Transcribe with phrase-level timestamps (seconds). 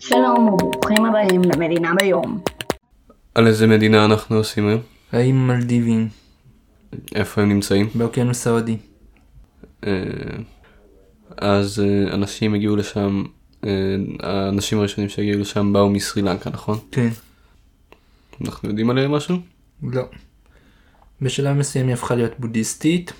[0.00, 2.40] שלום וברוכים הבאים למדינה ביום.
[3.34, 4.80] על איזה מדינה אנחנו עושים היום?
[5.12, 6.08] האיים מלדיבים,
[7.14, 7.88] איפה הם נמצאים?
[7.94, 8.76] באוקיינוס ההודי.
[9.86, 9.92] אה,
[11.36, 13.24] אז אה, אנשים הגיעו לשם,
[13.64, 13.70] אה,
[14.20, 16.78] האנשים הראשונים שהגיעו לשם באו מסרי לנקה, נכון?
[16.90, 17.08] כן.
[18.44, 19.36] אנחנו יודעים עליהם משהו?
[19.82, 20.02] לא.
[21.22, 23.12] בשלב מסוים היא הפכה להיות בודהיסטית.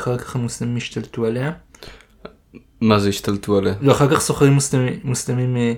[0.00, 1.52] אחר כך המוסלמים השתלטו עליה.
[2.82, 3.74] מה זה השתלטו עליה?
[3.80, 5.74] לא, אחר כך סוחרים מוסלמים, מוסלמים אה,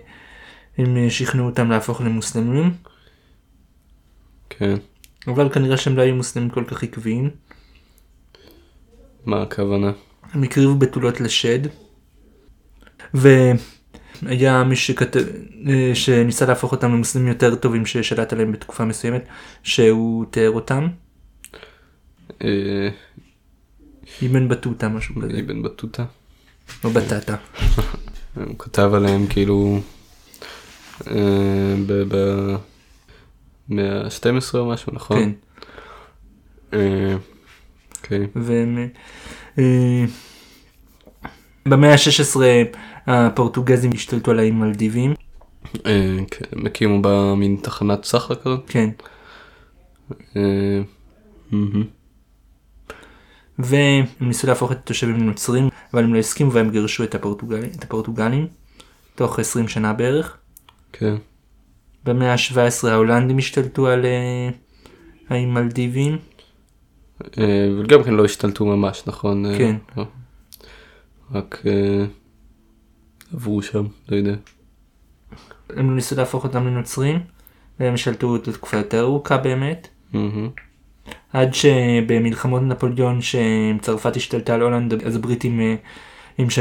[0.79, 2.75] הם אה, שכנעו אותם להפוך למוסלמים.
[4.51, 4.75] כן.
[5.27, 7.31] אבל כנראה שהם לא היו מוסלמים כל כך עקביים.
[9.27, 9.93] מה הכוונה?
[10.33, 11.59] הם הקריבו בתולות לשד.
[13.15, 15.17] והיה מי שכת...
[15.69, 19.25] אה, שניסה להפוך אותם למוסלמים יותר טובים ששלט עליהם בתקופה מסוימת,
[19.63, 20.89] שהוא תיאר אותם.
[22.45, 22.89] אה,
[24.27, 25.41] אבן בטוטה משהו כזה.
[25.41, 26.05] אבן בטוטה.
[26.85, 27.37] או בטטה.
[28.35, 29.81] הוא כתב עליהם כאילו
[31.07, 31.93] אה, ב...
[32.09, 32.57] ב-
[33.69, 35.19] מאה ה-12 או משהו, נכון?
[35.19, 35.31] כן.
[36.73, 37.17] אה,
[37.97, 38.27] אוקיי.
[39.59, 40.05] אה,
[41.67, 42.37] במאה ה-16
[43.07, 45.15] הפורטוגזים השתלטו על האיים מלדיבים.
[45.87, 48.65] אה, כן, הם הקימו בה מין תחנת סחר כזאת.
[48.67, 48.91] כן.
[53.59, 57.85] והם ניסו להפוך את התושבים לנוצרים, אבל הם לא הסכימו והם גירשו את הפורטוגלים, את
[57.85, 58.47] הפורטוגלים
[59.15, 60.37] תוך 20 שנה בערך.
[60.93, 61.15] כן.
[62.05, 64.49] במאה ה-17 ההולנדים השתלטו על אה,
[65.29, 66.19] האיים מלדיבים.
[67.39, 69.47] אה, וגם כן לא השתלטו ממש, נכון?
[69.47, 69.77] אה, כן.
[69.97, 70.05] לא.
[71.33, 72.05] רק אה,
[73.33, 74.35] עברו שם, לא יודע.
[75.71, 77.21] הם ניסו להפוך אותם לנוצרים,
[77.81, 79.89] והם שלטו לתקופה יותר ארוכה באמת.
[80.13, 80.51] מהמם.
[81.35, 85.75] עד שבמלחמות נפוליאון שצרפת השתלטה על הולנד אז הבריטים אה,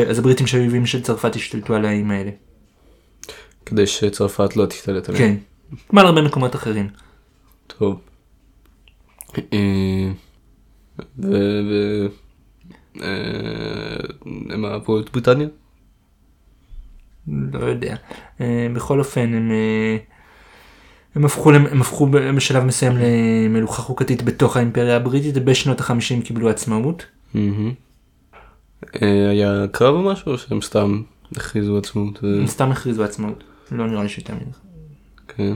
[0.09, 2.31] אז הבריטים שהיו של צרפת השתלטו על האיים האלה.
[3.65, 5.35] כדי שצרפת לא תשתלט עליהם.
[5.35, 5.75] כן.
[5.89, 6.89] כמו על הרבה מקומות אחרים.
[7.67, 8.01] טוב.
[9.37, 10.11] אה,
[11.19, 11.31] ו...
[11.69, 12.05] ו...
[13.01, 13.97] אה,
[14.49, 15.47] הם אהבו את בריטניה?
[17.27, 17.95] לא יודע.
[18.73, 19.51] בכל אופן הם
[21.15, 27.05] הם הפכו הם הפכו בשלב מסוים למלוכה חוקתית בתוך האימפריה הבריטית ובשנות החמישים קיבלו עצמאות.
[29.01, 31.01] אה, היה קרב או משהו או שהם סתם
[31.35, 32.23] הכריזו עצמאות?
[32.23, 33.43] ו- הם סתם הכריזו עצמאות.
[33.71, 34.59] לא נראה לי שהייתה מלך.
[35.27, 35.53] כן.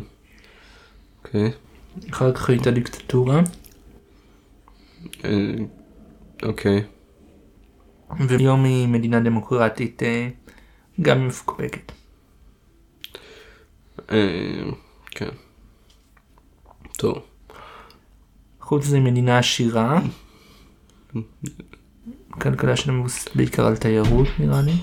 [1.24, 1.52] אוקיי.
[2.12, 3.42] אחר כך הייתה דיקטטורה
[5.26, 5.54] אה,
[6.44, 6.84] אוקיי.
[8.28, 10.30] והיום היא מדינה דמוקרטית אה,
[11.02, 11.92] גם מפוקפקת.
[14.12, 14.64] אה,
[15.12, 15.30] כן.
[16.98, 17.18] טוב.
[18.62, 20.02] חוץ מזה מדינה עשירה.
[22.32, 24.74] הכלכלה שלה מבוססת בעיקר על תיירות נראה לי.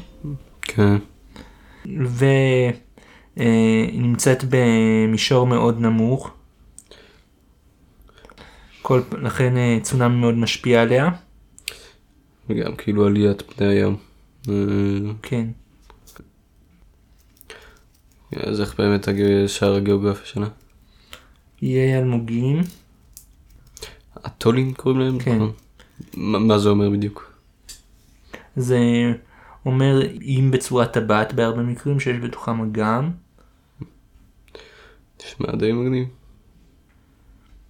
[0.62, 0.96] כן.
[1.86, 2.72] והיא
[4.02, 6.30] נמצאת במישור מאוד נמוך.
[8.82, 11.08] כל, לכן אה, צונאמי מאוד משפיע עליה.
[12.50, 13.96] וגם כאילו עליית פני הים.
[14.48, 14.54] אה,
[15.22, 15.46] כן.
[18.36, 20.46] אז איך באמת הג- שער הגיאוגרפיה שלה?
[21.64, 22.60] איי אלמוגים.
[24.26, 25.18] אטולים קוראים להם?
[25.18, 25.38] כן.
[26.16, 27.32] מה זה אומר בדיוק?
[28.56, 28.78] זה
[29.66, 33.10] אומר איים בצורת טבעת בהרבה מקרים שיש בתוכם אגם.
[35.24, 36.08] נשמע די מגניב.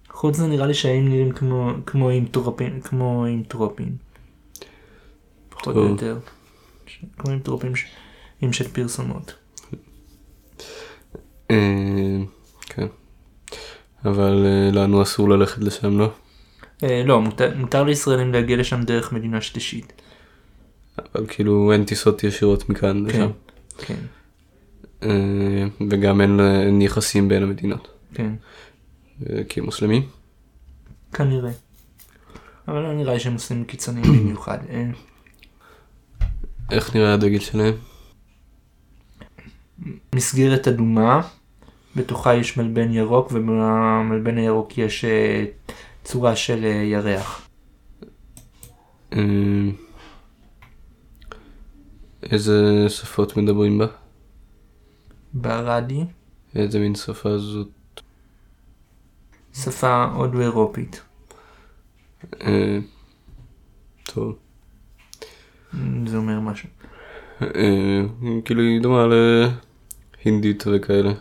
[0.09, 3.97] חוץ מזה נראה לי שהאיים נראים כמו כמו איים טרופים כמו איים טרופים.
[5.49, 5.83] פחות או.
[5.87, 6.19] יותר.
[6.85, 7.85] ש- כמו איים טרופים ש-
[8.41, 9.33] איים של פרסומות.
[11.51, 12.17] אה,
[12.65, 12.87] כן.
[14.05, 16.11] אבל אה, לנו אסור ללכת לשם, לא?
[16.83, 19.93] אה, לא מותר, מותר לישראלים להגיע לשם דרך מדינה שלישית.
[20.97, 23.05] אבל כאילו אין טיסות ישירות מכאן כן.
[23.05, 23.29] לשם.
[23.77, 23.99] כן.
[25.03, 27.87] אה, וגם אין אין יחסים בין המדינות.
[28.13, 28.33] כן.
[29.29, 30.07] אה, כי הם מוסלמים?
[31.13, 31.51] כנראה.
[32.67, 34.57] אבל לא נראה לי שהם מוסלמים קיצוניים במיוחד.
[36.71, 37.73] איך נראה הדגל שלהם?
[40.15, 41.21] מסגרת אדומה,
[41.95, 45.45] בתוכה יש מלבן ירוק ובמלבן הירוק יש אה,
[46.03, 47.47] צורה של אה, ירח.
[49.13, 49.19] אה,
[52.31, 53.85] איזה שפות מדברים בה?
[55.33, 56.03] ברדי,
[56.55, 57.67] איזה מין שפה זאת?
[59.53, 61.01] שפה הודו אירופית.
[62.41, 62.79] אה,
[64.03, 64.35] טוב.
[66.05, 66.69] זה אומר משהו.
[67.41, 68.01] אה,
[68.45, 69.05] כאילו היא דומה
[70.25, 71.13] להינדית וכאלה.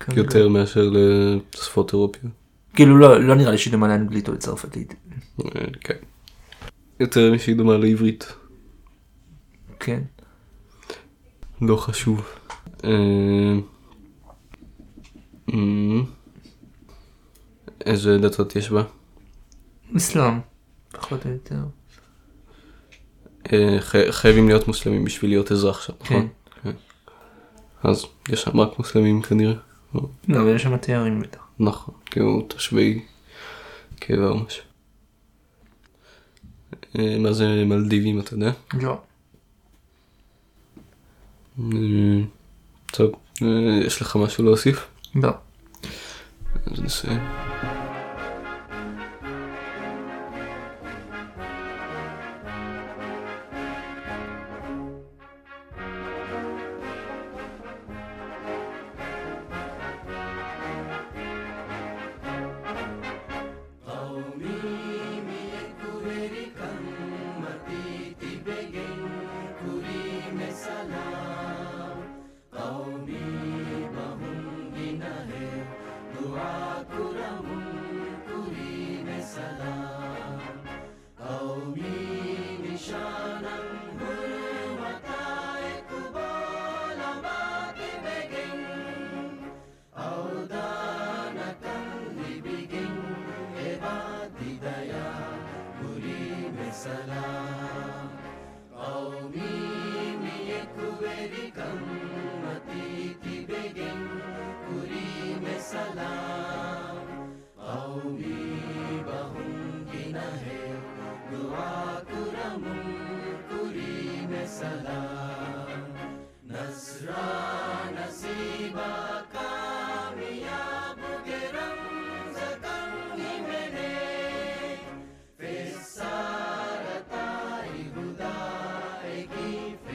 [0.00, 0.22] כנראה.
[0.22, 2.32] יותר מאשר לשפות אירופיות.
[2.74, 4.94] כאילו לא, לא נראה לי שהיא דומה לאנגלית או לצרפתית.
[5.44, 5.48] אה,
[5.80, 5.94] כן.
[7.00, 8.32] יותר משהיא דומה לעברית.
[9.80, 10.02] כן.
[11.62, 12.26] לא חשוב.
[12.84, 12.90] אה,
[15.52, 16.04] אמ,
[17.86, 18.82] איזה דתות יש בה?
[19.96, 20.40] אסלאם.
[20.92, 21.58] פחות או יותר.
[23.52, 26.28] אה, חי- חייבים להיות מוסלמים בשביל להיות אזרח שם, נכון?
[26.62, 26.70] כן.
[27.82, 29.54] אז יש שם רק מוסלמים כנראה.
[29.96, 31.40] או- לא, אבל יש שם תיירים בטח.
[31.58, 33.02] נכון, כאילו תושבי
[34.00, 34.62] קבע או משהו.
[36.98, 38.50] אה, מה זה מלדיבים אתה יודע?
[38.74, 39.00] לא.
[41.58, 41.64] אה,
[42.92, 43.12] טוב,
[43.42, 43.48] אה,
[43.86, 44.86] יש לך משהו להוסיף?
[45.14, 45.30] לא.
[46.66, 47.20] אז נסיים.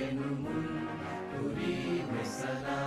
[0.02, 0.70] எனும் உன்
[1.32, 1.74] குறி
[2.12, 2.80] மெசலா